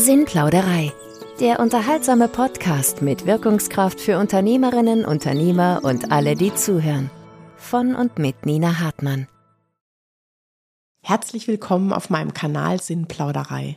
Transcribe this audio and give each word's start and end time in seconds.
Sinnplauderei. 0.00 0.94
Der 1.40 1.60
unterhaltsame 1.60 2.26
Podcast 2.26 3.02
mit 3.02 3.26
Wirkungskraft 3.26 4.00
für 4.00 4.18
Unternehmerinnen, 4.18 5.04
Unternehmer 5.04 5.80
und 5.82 6.10
alle, 6.10 6.36
die 6.36 6.54
zuhören. 6.54 7.10
Von 7.58 7.94
und 7.94 8.18
mit 8.18 8.46
Nina 8.46 8.80
Hartmann. 8.80 9.28
Herzlich 11.02 11.48
willkommen 11.48 11.92
auf 11.92 12.08
meinem 12.08 12.32
Kanal 12.32 12.80
Sinnplauderei. 12.80 13.76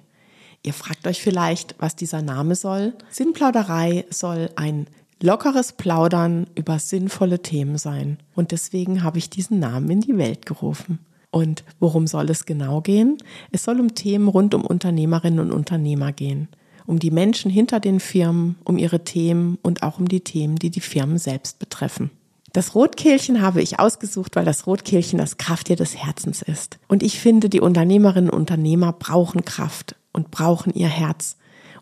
Ihr 0.63 0.71
fragt 0.71 1.05
euch 1.07 1.21
vielleicht, 1.21 1.75
was 1.79 1.97
dieser 1.97 2.21
Name 2.21 2.55
soll. 2.55 2.93
Sinnplauderei 3.09 4.05
soll 4.09 4.49
ein 4.55 4.87
lockeres 5.21 5.73
Plaudern 5.73 6.47
über 6.55 6.79
sinnvolle 6.79 7.41
Themen 7.41 7.77
sein. 7.77 8.17
Und 8.33 8.51
deswegen 8.51 9.03
habe 9.03 9.17
ich 9.17 9.29
diesen 9.29 9.59
Namen 9.59 9.89
in 9.89 9.99
die 9.99 10.17
Welt 10.17 10.45
gerufen. 10.45 10.99
Und 11.33 11.63
worum 11.79 12.05
soll 12.05 12.29
es 12.29 12.45
genau 12.45 12.81
gehen? 12.81 13.17
Es 13.51 13.63
soll 13.63 13.79
um 13.79 13.95
Themen 13.95 14.27
rund 14.27 14.53
um 14.53 14.63
Unternehmerinnen 14.63 15.39
und 15.39 15.51
Unternehmer 15.51 16.11
gehen. 16.11 16.47
Um 16.85 16.99
die 16.99 17.09
Menschen 17.09 17.49
hinter 17.49 17.79
den 17.79 17.99
Firmen, 17.99 18.55
um 18.63 18.77
ihre 18.77 19.03
Themen 19.03 19.57
und 19.63 19.81
auch 19.81 19.97
um 19.97 20.07
die 20.07 20.19
Themen, 20.19 20.57
die 20.57 20.69
die 20.69 20.79
Firmen 20.79 21.17
selbst 21.17 21.57
betreffen. 21.57 22.11
Das 22.51 22.75
Rotkehlchen 22.75 23.41
habe 23.41 23.63
ich 23.63 23.79
ausgesucht, 23.79 24.35
weil 24.35 24.45
das 24.45 24.67
Rotkehlchen 24.67 25.17
das 25.17 25.37
Krafttier 25.37 25.75
des 25.75 25.97
Herzens 25.97 26.43
ist. 26.43 26.77
Und 26.87 27.01
ich 27.01 27.19
finde, 27.19 27.49
die 27.49 27.61
Unternehmerinnen 27.61 28.29
und 28.29 28.41
Unternehmer 28.41 28.93
brauchen 28.93 29.43
Kraft 29.43 29.95
und 30.11 30.29
brauchen 30.29 30.71
ihr 30.75 30.87
Herz. 30.87 31.37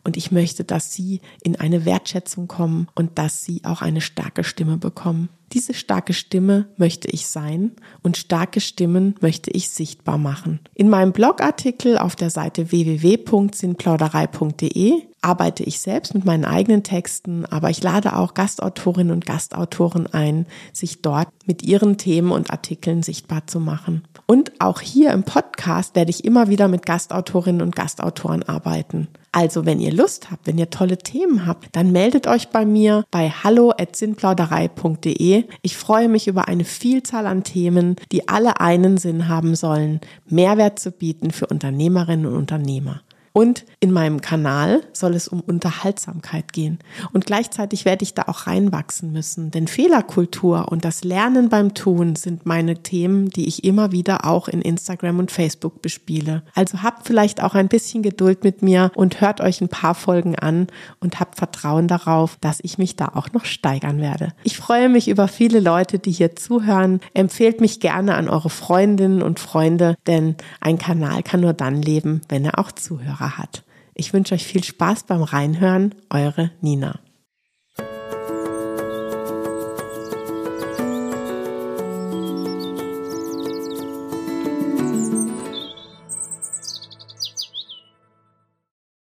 Und 0.05 0.15
ich 0.15 0.31
möchte, 0.31 0.63
dass 0.63 0.93
sie 0.93 1.19
in 1.43 1.57
eine 1.57 1.83
Wertschätzung 1.83 2.47
kommen 2.47 2.87
und 2.95 3.17
dass 3.17 3.43
sie 3.43 3.65
auch 3.65 3.81
eine 3.81 3.99
starke 3.99 4.45
Stimme 4.45 4.77
bekommen. 4.77 5.27
Diese 5.53 5.73
starke 5.73 6.13
Stimme 6.13 6.67
möchte 6.77 7.09
ich 7.09 7.27
sein 7.27 7.71
und 8.03 8.15
starke 8.15 8.61
Stimmen 8.61 9.15
möchte 9.19 9.51
ich 9.51 9.69
sichtbar 9.69 10.17
machen. 10.17 10.61
In 10.75 10.87
meinem 10.89 11.11
Blogartikel 11.11 11.97
auf 11.97 12.15
der 12.15 12.29
Seite 12.29 12.71
www.sinnplauderei.de 12.71 15.11
arbeite 15.21 15.63
ich 15.63 15.79
selbst 15.79 16.13
mit 16.13 16.25
meinen 16.25 16.45
eigenen 16.45 16.83
Texten, 16.83 17.45
aber 17.45 17.69
ich 17.69 17.83
lade 17.83 18.15
auch 18.15 18.33
Gastautorinnen 18.33 19.13
und 19.13 19.25
Gastautoren 19.25 20.07
ein, 20.07 20.47
sich 20.73 21.01
dort 21.01 21.27
mit 21.45 21.63
ihren 21.63 21.97
Themen 21.97 22.31
und 22.31 22.49
Artikeln 22.49 23.03
sichtbar 23.03 23.47
zu 23.47 23.59
machen. 23.59 24.03
Und 24.25 24.53
auch 24.59 24.81
hier 24.81 25.11
im 25.11 25.23
Podcast 25.23 25.95
werde 25.95 26.11
ich 26.11 26.25
immer 26.25 26.47
wieder 26.47 26.67
mit 26.67 26.85
Gastautorinnen 26.85 27.61
und 27.61 27.75
Gastautoren 27.75 28.43
arbeiten. 28.43 29.07
Also, 29.33 29.65
wenn 29.65 29.79
ihr 29.79 29.93
Lust 29.93 30.29
habt, 30.29 30.45
wenn 30.45 30.57
ihr 30.57 30.69
tolle 30.69 30.97
Themen 30.97 31.45
habt, 31.45 31.73
dann 31.73 31.93
meldet 31.93 32.27
euch 32.27 32.49
bei 32.49 32.65
mir 32.65 33.05
bei 33.11 33.29
hallo@sinnplauderei.de. 33.29 35.40
Ich 35.61 35.77
freue 35.77 36.09
mich 36.09 36.27
über 36.27 36.47
eine 36.47 36.63
Vielzahl 36.63 37.27
an 37.27 37.43
Themen, 37.43 37.95
die 38.11 38.27
alle 38.27 38.59
einen 38.59 38.97
Sinn 38.97 39.27
haben 39.27 39.55
sollen, 39.55 40.01
Mehrwert 40.27 40.79
zu 40.79 40.91
bieten 40.91 41.31
für 41.31 41.47
Unternehmerinnen 41.47 42.25
und 42.25 42.35
Unternehmer. 42.35 43.01
Und 43.33 43.65
in 43.79 43.91
meinem 43.91 44.21
Kanal 44.21 44.81
soll 44.91 45.15
es 45.15 45.27
um 45.27 45.39
Unterhaltsamkeit 45.39 46.51
gehen. 46.51 46.79
Und 47.13 47.25
gleichzeitig 47.25 47.85
werde 47.85 48.03
ich 48.03 48.13
da 48.13 48.23
auch 48.27 48.47
reinwachsen 48.47 49.11
müssen. 49.11 49.51
Denn 49.51 49.67
Fehlerkultur 49.67 50.69
und 50.69 50.83
das 50.83 51.03
Lernen 51.03 51.49
beim 51.49 51.73
Tun 51.73 52.15
sind 52.15 52.45
meine 52.45 52.83
Themen, 52.83 53.29
die 53.29 53.47
ich 53.47 53.63
immer 53.63 53.91
wieder 53.91 54.25
auch 54.25 54.47
in 54.47 54.61
Instagram 54.61 55.19
und 55.19 55.31
Facebook 55.31 55.81
bespiele. 55.81 56.43
Also 56.55 56.83
habt 56.83 57.07
vielleicht 57.07 57.41
auch 57.41 57.55
ein 57.55 57.69
bisschen 57.69 58.03
Geduld 58.03 58.43
mit 58.43 58.61
mir 58.61 58.91
und 58.95 59.21
hört 59.21 59.39
euch 59.39 59.61
ein 59.61 59.69
paar 59.69 59.95
Folgen 59.95 60.37
an 60.37 60.67
und 60.99 61.19
habt 61.19 61.37
Vertrauen 61.37 61.87
darauf, 61.87 62.37
dass 62.41 62.59
ich 62.61 62.77
mich 62.77 62.97
da 62.97 63.11
auch 63.13 63.31
noch 63.31 63.45
steigern 63.45 64.01
werde. 64.01 64.33
Ich 64.43 64.57
freue 64.57 64.89
mich 64.89 65.07
über 65.07 65.27
viele 65.27 65.61
Leute, 65.61 65.99
die 65.99 66.11
hier 66.11 66.35
zuhören. 66.35 66.99
Empfehlt 67.13 67.61
mich 67.61 67.79
gerne 67.79 68.15
an 68.15 68.27
eure 68.27 68.49
Freundinnen 68.49 69.21
und 69.21 69.39
Freunde, 69.39 69.95
denn 70.07 70.35
ein 70.59 70.77
Kanal 70.77 71.23
kann 71.23 71.39
nur 71.39 71.53
dann 71.53 71.81
leben, 71.81 72.21
wenn 72.27 72.43
er 72.43 72.59
auch 72.59 72.71
zuhört. 72.71 73.20
Hörer 73.21 73.37
hat. 73.37 73.63
Ich 73.93 74.13
wünsche 74.13 74.33
euch 74.33 74.45
viel 74.45 74.63
Spaß 74.63 75.03
beim 75.03 75.21
Reinhören. 75.21 75.93
Eure 76.09 76.51
Nina. 76.61 76.99